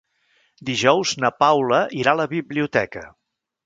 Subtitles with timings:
[0.69, 3.09] Dijous na Paula irà a la biblioteca.